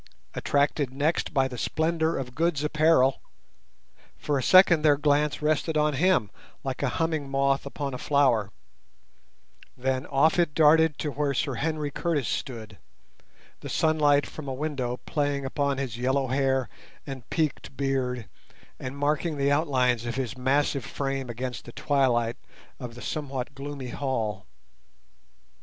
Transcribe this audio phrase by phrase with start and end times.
[0.33, 3.21] Attracted next by the splendour of Good's apparel,
[4.17, 6.31] for a second their glance rested on him
[6.63, 8.49] like a humming moth upon a flower,
[9.77, 12.79] then off it darted to where Sir Henry Curtis stood,
[13.59, 16.67] the sunlight from a window playing upon his yellow hair
[17.05, 18.27] and peaked beard,
[18.79, 22.37] and marking the outlines of his massive frame against the twilight
[22.79, 24.47] of the somewhat gloomy hall.